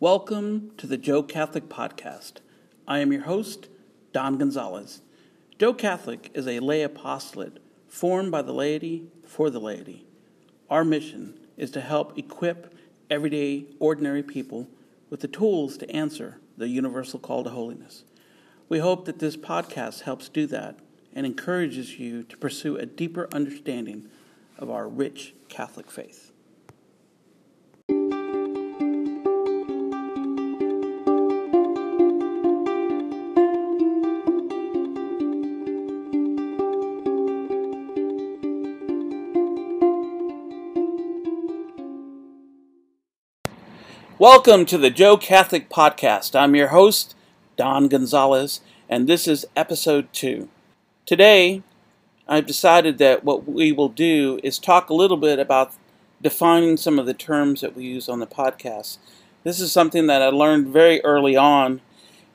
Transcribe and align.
Welcome 0.00 0.70
to 0.76 0.86
the 0.86 0.96
Joe 0.96 1.24
Catholic 1.24 1.68
Podcast. 1.68 2.34
I 2.86 3.00
am 3.00 3.10
your 3.10 3.22
host, 3.22 3.66
Don 4.12 4.38
Gonzalez. 4.38 5.02
Joe 5.58 5.74
Catholic 5.74 6.30
is 6.34 6.46
a 6.46 6.60
lay 6.60 6.82
apostolate 6.82 7.58
formed 7.88 8.30
by 8.30 8.42
the 8.42 8.52
laity 8.52 9.08
for 9.24 9.50
the 9.50 9.58
laity. 9.58 10.06
Our 10.70 10.84
mission 10.84 11.36
is 11.56 11.72
to 11.72 11.80
help 11.80 12.16
equip 12.16 12.72
everyday, 13.10 13.64
ordinary 13.80 14.22
people 14.22 14.68
with 15.10 15.18
the 15.18 15.26
tools 15.26 15.76
to 15.78 15.90
answer 15.90 16.38
the 16.56 16.68
universal 16.68 17.18
call 17.18 17.42
to 17.42 17.50
holiness. 17.50 18.04
We 18.68 18.78
hope 18.78 19.04
that 19.06 19.18
this 19.18 19.36
podcast 19.36 20.02
helps 20.02 20.28
do 20.28 20.46
that 20.46 20.78
and 21.12 21.26
encourages 21.26 21.98
you 21.98 22.22
to 22.22 22.36
pursue 22.36 22.76
a 22.76 22.86
deeper 22.86 23.28
understanding 23.32 24.08
of 24.60 24.70
our 24.70 24.88
rich 24.88 25.34
Catholic 25.48 25.90
faith. 25.90 26.27
Welcome 44.20 44.66
to 44.66 44.78
the 44.78 44.90
Joe 44.90 45.16
Catholic 45.16 45.70
Podcast. 45.70 46.34
I'm 46.34 46.56
your 46.56 46.68
host, 46.68 47.14
Don 47.56 47.86
Gonzalez, 47.86 48.60
and 48.88 49.08
this 49.08 49.28
is 49.28 49.46
episode 49.54 50.12
two. 50.12 50.48
Today, 51.06 51.62
I've 52.26 52.44
decided 52.44 52.98
that 52.98 53.22
what 53.22 53.46
we 53.48 53.70
will 53.70 53.88
do 53.88 54.40
is 54.42 54.58
talk 54.58 54.90
a 54.90 54.94
little 54.94 55.18
bit 55.18 55.38
about 55.38 55.72
defining 56.20 56.76
some 56.76 56.98
of 56.98 57.06
the 57.06 57.14
terms 57.14 57.60
that 57.60 57.76
we 57.76 57.84
use 57.84 58.08
on 58.08 58.18
the 58.18 58.26
podcast. 58.26 58.98
This 59.44 59.60
is 59.60 59.70
something 59.70 60.08
that 60.08 60.20
I 60.20 60.30
learned 60.30 60.66
very 60.66 61.00
early 61.04 61.36
on 61.36 61.80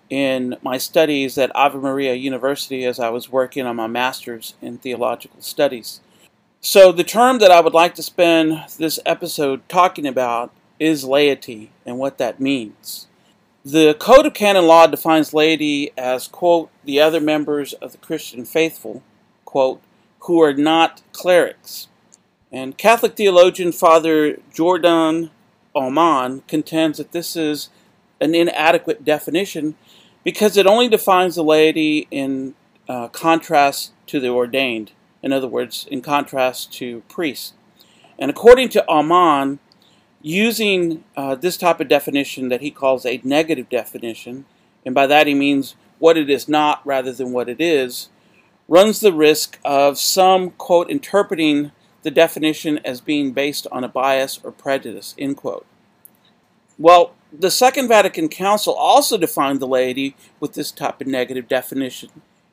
in 0.09 0.55
my 0.61 0.77
studies 0.77 1.37
at 1.37 1.53
Ave 1.53 1.77
Maria 1.77 2.13
University 2.13 2.85
as 2.85 2.97
I 2.97 3.09
was 3.09 3.29
working 3.29 3.65
on 3.65 3.75
my 3.75 3.87
master's 3.87 4.53
in 4.61 4.77
theological 4.77 5.41
studies. 5.41 5.99
So, 6.61 6.93
the 6.93 7.03
term 7.03 7.39
that 7.39 7.51
I 7.51 7.59
would 7.59 7.73
like 7.73 7.93
to 7.95 8.03
spend 8.03 8.63
this 8.77 9.01
episode 9.05 9.67
talking 9.67 10.07
about 10.07 10.53
is 10.83 11.05
laity 11.05 11.71
and 11.85 11.97
what 11.97 12.17
that 12.17 12.39
means. 12.39 13.07
The 13.63 13.95
Code 13.97 14.25
of 14.25 14.33
Canon 14.33 14.67
Law 14.67 14.87
defines 14.87 15.33
laity 15.33 15.91
as, 15.97 16.27
quote, 16.27 16.69
the 16.83 16.99
other 16.99 17.21
members 17.21 17.71
of 17.73 17.93
the 17.93 17.97
Christian 17.97 18.43
faithful, 18.43 19.01
quote, 19.45 19.81
who 20.19 20.41
are 20.41 20.53
not 20.53 21.01
clerics. 21.13 21.87
And 22.51 22.77
Catholic 22.77 23.15
theologian 23.15 23.71
Father 23.71 24.37
Jordan 24.53 25.31
Aumann 25.73 26.45
contends 26.47 26.97
that 26.97 27.13
this 27.13 27.37
is 27.37 27.69
an 28.19 28.35
inadequate 28.35 29.05
definition 29.05 29.75
because 30.25 30.57
it 30.57 30.67
only 30.67 30.89
defines 30.89 31.35
the 31.35 31.43
laity 31.43 32.07
in 32.11 32.55
uh, 32.89 33.07
contrast 33.07 33.93
to 34.07 34.19
the 34.19 34.29
ordained. 34.29 34.91
In 35.21 35.31
other 35.31 35.47
words, 35.47 35.87
in 35.89 36.01
contrast 36.01 36.73
to 36.73 37.01
priests. 37.07 37.53
And 38.19 38.29
according 38.29 38.69
to 38.69 38.85
Aumann, 38.89 39.59
using 40.23 41.03
uh, 41.15 41.35
this 41.35 41.57
type 41.57 41.79
of 41.79 41.87
definition 41.87 42.49
that 42.49 42.61
he 42.61 42.71
calls 42.71 43.05
a 43.05 43.21
negative 43.23 43.69
definition, 43.69 44.45
and 44.85 44.95
by 44.95 45.05
that 45.05 45.27
he 45.27 45.35
means 45.35 45.75
what 45.99 46.17
it 46.17 46.29
is 46.29 46.47
not 46.47 46.85
rather 46.85 47.11
than 47.11 47.31
what 47.31 47.49
it 47.49 47.61
is, 47.61 48.09
runs 48.67 49.01
the 49.01 49.13
risk 49.13 49.59
of 49.63 49.99
some, 49.99 50.49
quote, 50.51 50.89
interpreting 50.89 51.71
the 52.01 52.11
definition 52.11 52.79
as 52.79 53.01
being 53.01 53.31
based 53.31 53.67
on 53.71 53.83
a 53.83 53.87
bias 53.89 54.39
or 54.43 54.51
prejudice, 54.51 55.13
end 55.17 55.37
quote. 55.37 55.65
Well, 56.79 57.13
the 57.31 57.51
Second 57.51 57.87
Vatican 57.87 58.29
Council 58.29 58.73
also 58.73 59.17
defined 59.17 59.59
the 59.59 59.67
laity 59.67 60.15
with 60.39 60.53
this 60.53 60.71
type 60.71 61.01
of 61.01 61.07
negative 61.07 61.47
definition, 61.47 62.09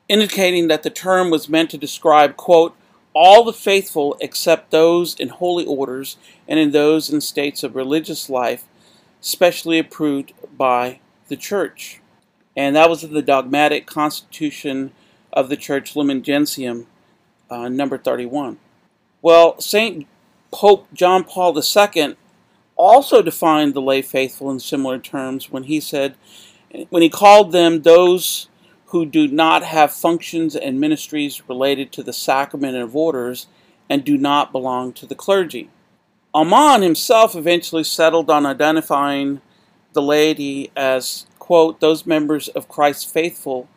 indicating 0.08 0.68
that 0.68 0.82
the 0.82 0.90
term 0.90 1.30
was 1.30 1.48
meant 1.48 1.70
to 1.70 1.78
describe, 1.78 2.36
quote, 2.36 2.74
all 3.12 3.44
the 3.44 3.52
faithful 3.52 4.16
except 4.20 4.70
those 4.70 5.14
in 5.14 5.28
holy 5.28 5.64
orders 5.64 6.16
and 6.46 6.58
in 6.58 6.70
those 6.70 7.10
in 7.10 7.20
states 7.20 7.62
of 7.62 7.74
religious 7.74 8.30
life 8.30 8.64
specially 9.20 9.78
approved 9.78 10.32
by 10.56 11.00
the 11.28 11.36
church. 11.36 12.00
And 12.56 12.76
that 12.76 12.90
was 12.90 13.04
in 13.04 13.12
the 13.12 13.22
dogmatic 13.22 13.86
constitution 13.86 14.92
of 15.32 15.48
the 15.48 15.56
church 15.56 15.94
Lumen 15.94 16.22
Gentium, 16.22 16.86
uh, 17.50 17.68
number 17.68 17.98
31. 17.98 18.58
Well, 19.22 19.60
St. 19.60 20.06
Pope 20.50 20.88
John 20.92 21.24
Paul 21.24 21.56
II 21.56 22.16
also 22.76 23.22
defined 23.22 23.74
the 23.74 23.82
lay 23.82 24.02
faithful 24.02 24.50
in 24.50 24.58
similar 24.58 24.98
terms 24.98 25.50
when 25.50 25.64
he 25.64 25.80
said, 25.80 26.14
when 26.88 27.02
he 27.02 27.10
called 27.10 27.52
them 27.52 27.82
those 27.82 28.48
who 28.90 29.06
do 29.06 29.28
not 29.28 29.62
have 29.62 29.92
functions 29.92 30.56
and 30.56 30.80
ministries 30.80 31.48
related 31.48 31.92
to 31.92 32.02
the 32.02 32.12
sacrament 32.12 32.76
of 32.76 32.96
orders 32.96 33.46
and 33.88 34.04
do 34.04 34.18
not 34.18 34.52
belong 34.52 34.92
to 34.92 35.06
the 35.06 35.14
clergy. 35.14 35.70
Aumann 36.34 36.82
himself 36.82 37.34
eventually 37.34 37.84
settled 37.84 38.30
on 38.30 38.46
identifying 38.46 39.40
the 39.92 40.02
laity 40.02 40.70
as, 40.76 41.26
quote, 41.38 41.80
those 41.80 42.06
members 42.06 42.48
of 42.48 42.68
Christ's 42.68 43.10
faithful 43.10 43.68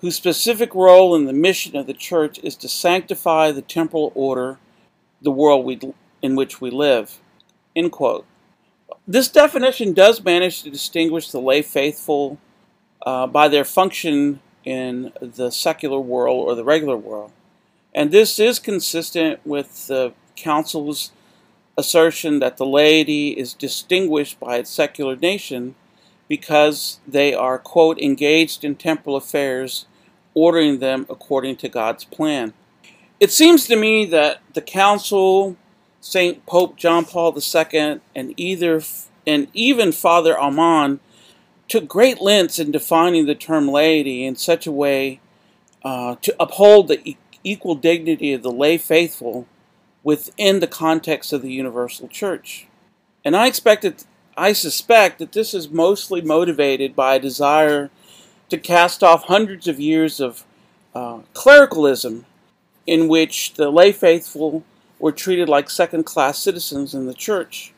whose 0.00 0.16
specific 0.16 0.74
role 0.74 1.14
in 1.14 1.26
the 1.26 1.32
mission 1.32 1.76
of 1.76 1.86
the 1.86 1.94
church 1.94 2.38
is 2.42 2.56
to 2.56 2.68
sanctify 2.68 3.52
the 3.52 3.62
temporal 3.62 4.10
order, 4.16 4.58
the 5.20 5.30
world 5.30 5.64
we, 5.64 5.78
in 6.20 6.34
which 6.34 6.60
we 6.60 6.70
live, 6.70 7.20
end 7.74 7.92
quote. 7.92 8.26
This 9.06 9.28
definition 9.28 9.92
does 9.92 10.22
manage 10.22 10.62
to 10.62 10.70
distinguish 10.70 11.30
the 11.30 11.40
lay 11.40 11.62
faithful 11.62 12.38
uh, 13.06 13.28
by 13.28 13.48
their 13.48 13.64
function 13.64 14.40
in 14.64 15.12
the 15.20 15.50
secular 15.50 15.98
world 16.00 16.48
or 16.48 16.54
the 16.54 16.64
regular 16.64 16.96
world. 16.96 17.32
And 17.94 18.10
this 18.10 18.38
is 18.38 18.58
consistent 18.58 19.40
with 19.44 19.86
the 19.86 20.12
Council's 20.36 21.12
assertion 21.76 22.38
that 22.38 22.56
the 22.56 22.66
laity 22.66 23.30
is 23.30 23.54
distinguished 23.54 24.38
by 24.38 24.56
its 24.56 24.70
secular 24.70 25.16
nation 25.16 25.74
because 26.28 27.00
they 27.06 27.34
are, 27.34 27.58
quote, 27.58 27.98
engaged 27.98 28.64
in 28.64 28.74
temporal 28.74 29.16
affairs, 29.16 29.86
ordering 30.34 30.78
them 30.78 31.06
according 31.10 31.56
to 31.56 31.68
God's 31.68 32.04
plan. 32.04 32.54
It 33.20 33.30
seems 33.30 33.66
to 33.66 33.76
me 33.76 34.06
that 34.06 34.40
the 34.54 34.62
Council, 34.62 35.56
St. 36.00 36.44
Pope 36.46 36.76
John 36.76 37.04
Paul 37.04 37.36
II, 37.36 38.00
and 38.14 38.34
either 38.36 38.82
and 39.26 39.46
even 39.54 39.92
Father 39.92 40.34
Aumann 40.34 41.00
took 41.72 41.88
great 41.88 42.20
lengths 42.20 42.58
in 42.58 42.70
defining 42.70 43.24
the 43.24 43.34
term 43.34 43.66
laity 43.66 44.26
in 44.26 44.36
such 44.36 44.66
a 44.66 44.70
way 44.70 45.18
uh, 45.82 46.14
to 46.20 46.36
uphold 46.38 46.86
the 46.86 47.00
e- 47.08 47.16
equal 47.42 47.74
dignity 47.74 48.34
of 48.34 48.42
the 48.42 48.52
lay 48.52 48.76
faithful 48.76 49.46
within 50.04 50.60
the 50.60 50.66
context 50.66 51.32
of 51.32 51.40
the 51.40 51.50
universal 51.50 52.08
church. 52.08 52.66
And 53.24 53.34
I 53.34 53.46
expect 53.46 53.80
that, 53.82 54.04
I 54.36 54.52
suspect 54.52 55.18
that 55.18 55.32
this 55.32 55.54
is 55.54 55.70
mostly 55.70 56.20
motivated 56.20 56.94
by 56.94 57.14
a 57.14 57.20
desire 57.20 57.88
to 58.50 58.58
cast 58.58 59.02
off 59.02 59.24
hundreds 59.24 59.66
of 59.66 59.80
years 59.80 60.20
of 60.20 60.44
uh, 60.94 61.20
clericalism 61.32 62.26
in 62.86 63.08
which 63.08 63.54
the 63.54 63.70
lay 63.70 63.92
faithful 63.92 64.62
were 64.98 65.10
treated 65.10 65.48
like 65.48 65.70
second 65.70 66.04
class 66.04 66.38
citizens 66.38 66.92
in 66.92 67.06
the 67.06 67.14
church. 67.14 67.72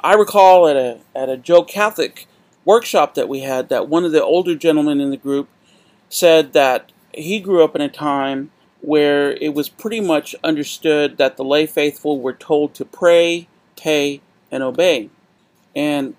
I 0.00 0.14
recall 0.14 0.66
at 0.66 0.76
a, 0.76 1.00
at 1.14 1.28
a 1.28 1.36
Joe 1.36 1.62
Catholic 1.62 2.26
workshop 2.64 3.14
that 3.14 3.28
we 3.28 3.40
had 3.40 3.68
that 3.68 3.88
one 3.88 4.04
of 4.04 4.12
the 4.12 4.22
older 4.22 4.54
gentlemen 4.54 5.00
in 5.00 5.10
the 5.10 5.16
group 5.16 5.48
said 6.08 6.52
that 6.52 6.92
he 7.12 7.40
grew 7.40 7.62
up 7.62 7.74
in 7.74 7.82
a 7.82 7.88
time 7.88 8.50
where 8.80 9.32
it 9.32 9.54
was 9.54 9.68
pretty 9.68 10.00
much 10.00 10.34
understood 10.44 11.16
that 11.16 11.36
the 11.36 11.44
lay 11.44 11.66
faithful 11.66 12.20
were 12.20 12.34
told 12.34 12.74
to 12.74 12.84
pray, 12.84 13.48
pay, 13.76 14.20
and 14.50 14.62
obey. 14.62 15.08
And 15.74 16.14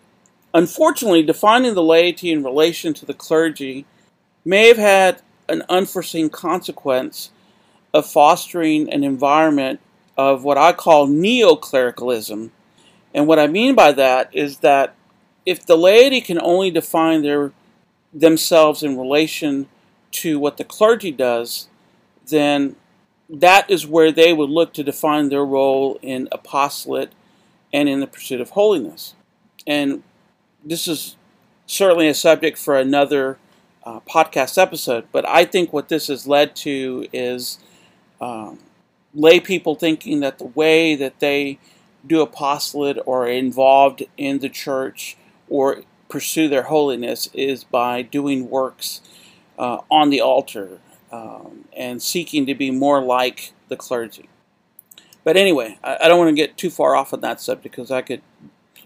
unfortunately, 0.53 1.21
defining 1.21 1.75
the 1.75 1.83
laity 1.83 2.31
in 2.31 2.43
relation 2.43 2.93
to 2.95 3.05
the 3.05 3.13
clergy 3.13 3.85
may 4.43 4.67
have 4.67 4.77
had 4.77 5.21
an 5.47 5.63
unforeseen 5.69 6.29
consequence 6.29 7.29
of 7.93 8.05
fostering 8.05 8.91
an 8.91 9.03
environment 9.03 9.79
of 10.17 10.43
what 10.43 10.57
I 10.57 10.73
call 10.73 11.07
neo 11.07 11.55
clericalism. 11.55 12.51
And 13.13 13.27
what 13.27 13.39
I 13.39 13.47
mean 13.47 13.75
by 13.75 13.91
that 13.93 14.29
is 14.33 14.59
that 14.59 14.94
if 15.45 15.65
the 15.65 15.77
laity 15.77 16.21
can 16.21 16.39
only 16.41 16.71
define 16.71 17.21
their 17.21 17.51
themselves 18.13 18.81
in 18.81 18.97
relation 18.97 19.67
to 20.09 20.39
what 20.39 20.57
the 20.57 20.63
clergy 20.63 21.11
does, 21.11 21.67
then 22.27 22.75
that 23.29 23.69
is 23.69 23.85
where 23.85 24.11
they 24.11 24.31
would 24.31 24.49
look 24.49 24.73
to 24.73 24.83
define 24.83 25.29
their 25.29 25.45
role 25.45 25.99
in 26.01 26.27
apostolate 26.31 27.11
and 27.73 27.89
in 27.89 27.99
the 27.99 28.07
pursuit 28.07 28.39
of 28.39 28.51
holiness. 28.51 29.15
And 29.67 30.03
this 30.63 30.87
is 30.87 31.15
certainly 31.65 32.07
a 32.07 32.13
subject 32.13 32.57
for 32.57 32.77
another 32.77 33.37
uh, 33.83 33.99
podcast 34.01 34.57
episode, 34.57 35.05
but 35.11 35.27
I 35.27 35.45
think 35.45 35.73
what 35.73 35.89
this 35.89 36.07
has 36.07 36.25
led 36.25 36.55
to 36.57 37.07
is 37.11 37.59
um, 38.21 38.59
lay 39.13 39.39
people 39.39 39.75
thinking 39.75 40.21
that 40.21 40.37
the 40.37 40.45
way 40.45 40.95
that 40.95 41.19
they 41.19 41.59
do 42.05 42.21
apostolate 42.21 42.97
or 43.05 43.25
are 43.25 43.29
involved 43.29 44.03
in 44.17 44.39
the 44.39 44.49
church 44.49 45.17
or 45.49 45.83
pursue 46.09 46.47
their 46.47 46.63
holiness 46.63 47.29
is 47.33 47.63
by 47.63 48.01
doing 48.01 48.49
works 48.49 49.01
uh, 49.57 49.79
on 49.89 50.09
the 50.09 50.21
altar 50.21 50.79
um, 51.11 51.65
and 51.75 52.01
seeking 52.01 52.45
to 52.45 52.55
be 52.55 52.71
more 52.71 53.01
like 53.01 53.53
the 53.69 53.75
clergy. 53.75 54.29
But 55.23 55.37
anyway, 55.37 55.77
I, 55.83 55.97
I 56.03 56.07
don't 56.07 56.19
want 56.19 56.29
to 56.29 56.35
get 56.35 56.57
too 56.57 56.69
far 56.69 56.95
off 56.95 57.13
on 57.13 57.21
that 57.21 57.41
subject 57.41 57.63
because 57.63 57.91
I 57.91 58.01
could 58.01 58.21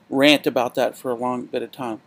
rant 0.09 0.47
about 0.47 0.75
that 0.75 0.97
for 0.97 1.11
a 1.11 1.15
long 1.15 1.45
bit 1.45 1.61
of 1.61 1.71
time. 1.71 2.01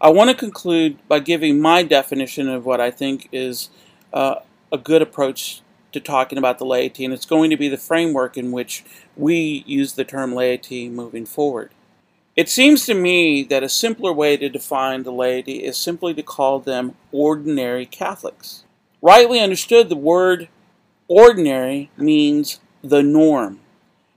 I 0.00 0.10
want 0.10 0.30
to 0.30 0.36
conclude 0.36 0.98
by 1.08 1.20
giving 1.20 1.60
my 1.60 1.82
definition 1.82 2.48
of 2.48 2.66
what 2.66 2.80
I 2.80 2.90
think 2.90 3.28
is 3.32 3.70
uh, 4.12 4.36
a 4.72 4.78
good 4.78 5.00
approach 5.00 5.62
to 5.92 6.00
talking 6.00 6.36
about 6.36 6.58
the 6.58 6.66
laity, 6.66 7.04
and 7.04 7.14
it's 7.14 7.24
going 7.24 7.50
to 7.50 7.56
be 7.56 7.68
the 7.68 7.78
framework 7.78 8.36
in 8.36 8.52
which 8.52 8.84
we 9.16 9.64
use 9.66 9.94
the 9.94 10.04
term 10.04 10.34
laity 10.34 10.88
moving 10.90 11.24
forward. 11.24 11.70
It 12.36 12.50
seems 12.50 12.84
to 12.84 12.92
me 12.92 13.44
that 13.44 13.62
a 13.62 13.68
simpler 13.68 14.12
way 14.12 14.36
to 14.36 14.50
define 14.50 15.04
the 15.04 15.10
laity 15.10 15.64
is 15.64 15.78
simply 15.78 16.12
to 16.12 16.22
call 16.22 16.60
them 16.60 16.94
ordinary 17.10 17.86
Catholics. 17.86 18.64
Rightly 19.00 19.40
understood, 19.40 19.88
the 19.88 19.96
word 19.96 20.48
ordinary 21.08 21.90
means 21.96 22.60
the 22.82 23.02
norm. 23.02 23.60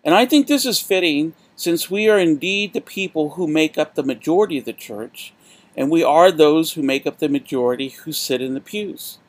And 0.04 0.14
I 0.14 0.26
think 0.26 0.48
this 0.48 0.66
is 0.66 0.82
fitting 0.82 1.34
since 1.56 1.90
we 1.90 2.10
are 2.10 2.20
indeed 2.20 2.74
the 2.74 2.82
people 2.82 3.32
who 3.32 3.48
make 3.48 3.78
up 3.78 3.96
the 3.96 4.04
majority 4.04 4.58
of 4.58 4.66
the 4.66 4.74
church, 4.74 5.34
and 5.78 5.90
we 5.90 6.04
are 6.04 6.30
those 6.30 6.74
who 6.74 6.84
make 6.84 7.08
up 7.08 7.20
the 7.20 7.30
majority 7.30 7.88
who 7.90 8.12
sit 8.12 8.42
in 8.42 8.54
the 8.54 8.60
pews. 8.60 9.20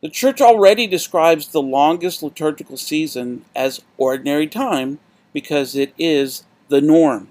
The 0.00 0.08
church 0.08 0.40
already 0.40 0.86
describes 0.86 1.48
the 1.48 1.62
longest 1.62 2.22
liturgical 2.22 2.76
season 2.76 3.44
as 3.56 3.82
ordinary 3.96 4.46
time 4.46 5.00
because 5.32 5.74
it 5.74 5.92
is 5.98 6.44
the 6.68 6.80
norm. 6.80 7.28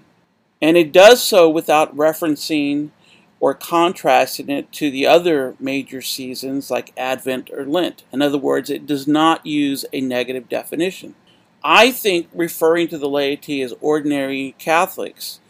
And 0.60 0.76
it 0.76 0.92
does 0.92 1.22
so 1.22 1.48
without 1.48 1.96
referencing 1.96 2.90
or 3.40 3.54
contrasting 3.54 4.50
it 4.50 4.72
to 4.72 4.90
the 4.90 5.06
other 5.06 5.54
major 5.60 6.02
seasons 6.02 6.70
like 6.70 6.92
Advent 6.96 7.50
or 7.52 7.64
Lent. 7.64 8.02
In 8.12 8.20
other 8.20 8.38
words, 8.38 8.68
it 8.68 8.86
does 8.86 9.06
not 9.06 9.46
use 9.46 9.84
a 9.92 10.00
negative 10.00 10.48
definition. 10.48 11.14
I 11.62 11.90
think 11.90 12.28
referring 12.34 12.88
to 12.88 12.98
the 12.98 13.08
laity 13.08 13.62
as 13.62 13.74
ordinary 13.80 14.54
Catholics 14.58 15.40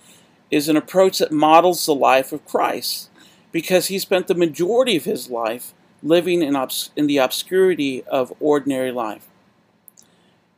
is 0.51 0.69
an 0.69 0.77
approach 0.77 1.19
that 1.19 1.33
models 1.33 1.85
the 1.85 1.95
life 1.95 2.33
of 2.33 2.47
Christ 2.47 3.11
because 3.53 3.87
he 3.87 3.99
spent 3.99 4.27
the 4.27 4.35
majority 4.35 4.97
of 4.97 5.05
his 5.05 5.31
life 5.31 5.73
living 6.03 6.43
in, 6.43 6.57
obs- 6.57 6.91
in 6.97 7.07
the 7.07 7.19
obscurity 7.19 8.03
of 8.05 8.33
ordinary 8.41 8.93
life. 8.93 9.27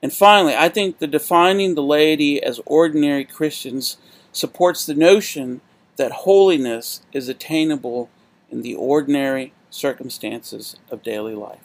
And 0.03 0.13
finally, 0.13 0.55
I 0.57 0.69
think 0.69 0.99
the 0.99 1.07
defining 1.07 1.75
the 1.75 1.83
laity 1.83 2.43
as 2.43 2.61
ordinary 2.65 3.25
Christians 3.25 3.99
supports 4.33 4.87
the 4.87 4.95
notion 4.95 5.61
that 5.97 6.13
holiness 6.13 7.03
is 7.13 7.29
attainable 7.29 8.09
in 8.51 8.63
the 8.63 8.75
ordinary 8.75 9.53
circumstances 9.71 10.77
of 10.91 11.03
daily 11.03 11.35
life. 11.35 11.61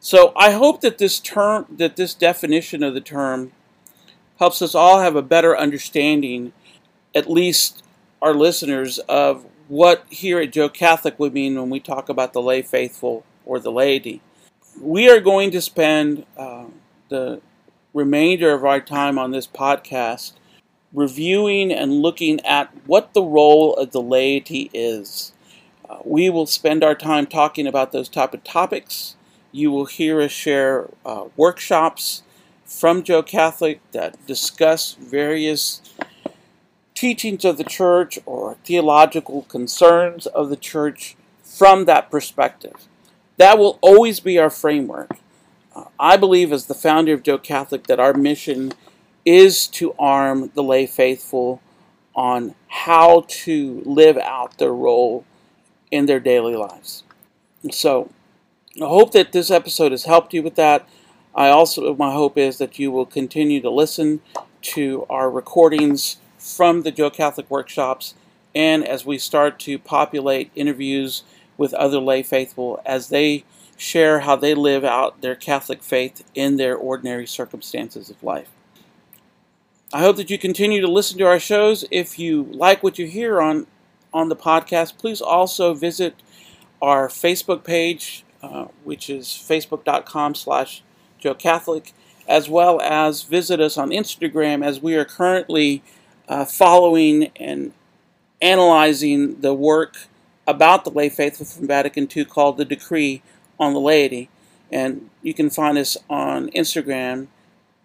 So 0.00 0.32
I 0.36 0.52
hope 0.52 0.82
that 0.82 0.98
this 0.98 1.18
term 1.18 1.66
that 1.70 1.96
this 1.96 2.14
definition 2.14 2.82
of 2.82 2.94
the 2.94 3.00
term 3.00 3.52
helps 4.38 4.60
us 4.60 4.74
all 4.74 5.00
have 5.00 5.16
a 5.16 5.22
better 5.22 5.56
understanding, 5.56 6.52
at 7.14 7.30
least 7.30 7.82
our 8.20 8.34
listeners, 8.34 8.98
of 9.08 9.46
what 9.68 10.04
here 10.10 10.38
at 10.38 10.52
Joe 10.52 10.68
Catholic 10.68 11.18
would 11.18 11.32
mean 11.32 11.58
when 11.58 11.70
we 11.70 11.80
talk 11.80 12.08
about 12.08 12.32
the 12.32 12.42
lay 12.42 12.62
faithful 12.62 13.24
or 13.44 13.58
the 13.58 13.72
laity. 13.72 14.20
We 14.80 15.08
are 15.10 15.20
going 15.20 15.50
to 15.52 15.60
spend 15.60 16.26
uh, 16.36 16.66
the 17.08 17.40
remainder 17.94 18.52
of 18.52 18.64
our 18.64 18.80
time 18.80 19.18
on 19.18 19.30
this 19.30 19.46
podcast 19.46 20.34
reviewing 20.96 21.70
and 21.70 22.00
looking 22.00 22.40
at 22.40 22.72
what 22.86 23.12
the 23.12 23.22
role 23.22 23.74
of 23.74 23.92
the 23.92 24.00
laity 24.00 24.70
is. 24.72 25.32
Uh, 25.88 25.98
we 26.04 26.28
will 26.30 26.46
spend 26.46 26.82
our 26.82 26.94
time 26.94 27.26
talking 27.26 27.66
about 27.66 27.92
those 27.92 28.08
type 28.08 28.32
of 28.32 28.42
topics. 28.42 29.14
You 29.52 29.70
will 29.70 29.84
hear 29.84 30.20
us 30.22 30.32
share 30.32 30.88
uh, 31.04 31.26
workshops 31.36 32.22
from 32.64 33.02
Joe 33.02 33.22
Catholic 33.22 33.80
that 33.92 34.26
discuss 34.26 34.94
various 34.94 35.82
teachings 36.94 37.44
of 37.44 37.58
the 37.58 37.64
church 37.64 38.18
or 38.24 38.56
theological 38.64 39.42
concerns 39.42 40.26
of 40.26 40.48
the 40.48 40.56
church 40.56 41.14
from 41.42 41.84
that 41.84 42.10
perspective. 42.10 42.88
That 43.36 43.58
will 43.58 43.78
always 43.82 44.18
be 44.18 44.38
our 44.38 44.50
framework. 44.50 45.10
Uh, 45.74 45.84
I 46.00 46.16
believe, 46.16 46.52
as 46.52 46.66
the 46.66 46.74
founder 46.74 47.12
of 47.12 47.22
Joe 47.22 47.36
Catholic, 47.36 47.86
that 47.86 48.00
our 48.00 48.14
mission 48.14 48.72
is 49.26 49.66
to 49.66 49.92
arm 49.98 50.50
the 50.54 50.62
lay 50.62 50.86
faithful 50.86 51.60
on 52.14 52.54
how 52.68 53.26
to 53.28 53.82
live 53.84 54.16
out 54.16 54.56
their 54.56 54.72
role 54.72 55.24
in 55.90 56.06
their 56.06 56.20
daily 56.20 56.56
lives. 56.56 57.02
So, 57.70 58.10
I 58.76 58.86
hope 58.86 59.12
that 59.12 59.32
this 59.32 59.50
episode 59.50 59.92
has 59.92 60.04
helped 60.04 60.32
you 60.32 60.42
with 60.42 60.54
that. 60.56 60.88
I 61.34 61.48
also, 61.48 61.94
my 61.96 62.12
hope 62.12 62.38
is 62.38 62.58
that 62.58 62.78
you 62.78 62.90
will 62.90 63.06
continue 63.06 63.60
to 63.60 63.70
listen 63.70 64.20
to 64.62 65.06
our 65.10 65.30
recordings 65.30 66.18
from 66.38 66.82
the 66.82 66.90
Joe 66.90 67.10
Catholic 67.10 67.50
workshops 67.50 68.14
and 68.54 68.86
as 68.86 69.04
we 69.04 69.18
start 69.18 69.58
to 69.60 69.78
populate 69.78 70.50
interviews 70.54 71.24
with 71.58 71.74
other 71.74 71.98
lay 71.98 72.22
faithful 72.22 72.80
as 72.86 73.08
they 73.08 73.44
share 73.76 74.20
how 74.20 74.36
they 74.36 74.54
live 74.54 74.84
out 74.84 75.20
their 75.20 75.34
Catholic 75.34 75.82
faith 75.82 76.24
in 76.34 76.56
their 76.56 76.74
ordinary 76.74 77.26
circumstances 77.26 78.08
of 78.08 78.22
life. 78.22 78.48
I 79.92 80.00
hope 80.00 80.16
that 80.16 80.30
you 80.30 80.38
continue 80.38 80.80
to 80.80 80.90
listen 80.90 81.16
to 81.18 81.26
our 81.26 81.38
shows. 81.38 81.84
If 81.92 82.18
you 82.18 82.44
like 82.50 82.82
what 82.82 82.98
you 82.98 83.06
hear 83.06 83.40
on 83.40 83.68
on 84.12 84.28
the 84.28 84.36
podcast, 84.36 84.98
please 84.98 85.20
also 85.20 85.74
visit 85.74 86.16
our 86.82 87.06
Facebook 87.08 87.62
page, 87.62 88.24
uh, 88.42 88.66
which 88.82 89.08
is 89.08 89.26
facebook.com 89.26 90.34
slash 90.34 90.82
Joe 91.18 91.34
Catholic, 91.34 91.92
as 92.26 92.48
well 92.48 92.80
as 92.80 93.22
visit 93.22 93.60
us 93.60 93.78
on 93.78 93.90
Instagram 93.90 94.64
as 94.64 94.80
we 94.80 94.96
are 94.96 95.04
currently 95.04 95.84
uh, 96.28 96.44
following 96.44 97.30
and 97.36 97.72
analyzing 98.42 99.40
the 99.40 99.54
work 99.54 100.08
about 100.48 100.84
the 100.84 100.90
lay 100.90 101.08
faithful 101.08 101.46
from 101.46 101.68
Vatican 101.68 102.08
II 102.14 102.24
called 102.24 102.56
the 102.56 102.64
Decree 102.64 103.22
on 103.58 103.72
the 103.72 103.80
Laity. 103.80 104.30
And 104.70 105.10
you 105.22 105.32
can 105.32 105.48
find 105.48 105.78
us 105.78 105.96
on 106.10 106.50
Instagram 106.50 107.28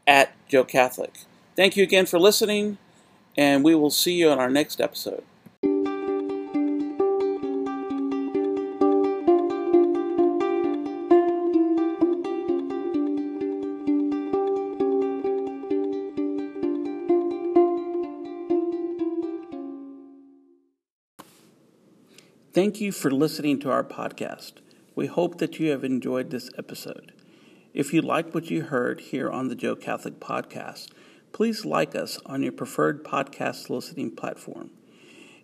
at 0.08 0.34
Joe 0.48 0.64
Catholic. 0.64 1.14
Thank 1.56 1.76
you 1.76 1.84
again 1.84 2.06
for 2.06 2.18
listening, 2.18 2.78
and 3.38 3.64
we 3.64 3.76
will 3.76 3.92
see 3.92 4.14
you 4.14 4.30
on 4.30 4.40
our 4.40 4.50
next 4.50 4.80
episode. 4.80 5.24
Thank 22.54 22.82
you 22.82 22.92
for 22.92 23.10
listening 23.12 23.60
to 23.60 23.72
our 23.72 23.84
podcast. 23.84 24.54
We 24.94 25.08
hope 25.08 25.38
that 25.38 25.60
you 25.60 25.72
have 25.72 25.84
enjoyed 25.84 26.30
this 26.30 26.50
episode. 26.58 27.14
If 27.74 27.94
you 27.94 28.02
like 28.02 28.34
what 28.34 28.52
you 28.52 28.64
heard 28.64 29.00
here 29.00 29.30
on 29.30 29.48
the 29.48 29.56
Joe 29.56 29.76
Catholic 29.76 30.20
Podcast, 30.20 30.90
please 31.34 31.66
like 31.66 31.96
us 31.96 32.20
on 32.26 32.44
your 32.44 32.52
preferred 32.52 33.04
podcast 33.04 33.70
listening 33.70 34.16
platform. 34.16 34.72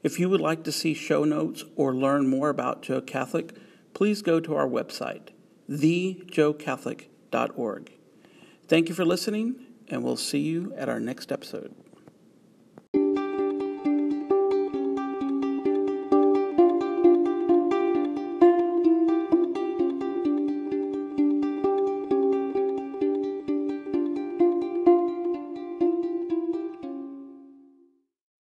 If 0.03 0.19
you 0.19 0.29
would 0.29 0.41
like 0.41 0.63
to 0.63 0.71
see 0.71 0.93
show 0.93 1.23
notes 1.23 1.63
or 1.75 1.95
learn 1.95 2.27
more 2.27 2.49
about 2.49 2.83
Joe 2.83 3.01
Catholic, 3.01 3.55
please 3.93 4.21
go 4.21 4.39
to 4.39 4.55
our 4.55 4.67
website, 4.67 5.29
thejoecatholic.org. 5.69 7.91
Thank 8.67 8.89
you 8.89 8.95
for 8.95 9.05
listening, 9.05 9.55
and 9.87 10.03
we'll 10.03 10.17
see 10.17 10.39
you 10.39 10.73
at 10.75 10.89
our 10.89 10.99
next 10.99 11.31
episode. 11.31 11.73